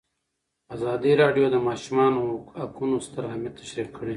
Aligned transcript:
ازادي 0.75 1.11
راډیو 1.21 1.45
د 1.49 1.53
د 1.55 1.57
ماشومانو 1.67 2.21
حقونه 2.61 2.95
ستر 3.07 3.21
اهميت 3.29 3.53
تشریح 3.61 3.87
کړی. 3.97 4.09